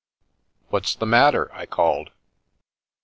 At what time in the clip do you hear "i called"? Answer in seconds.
1.53-2.09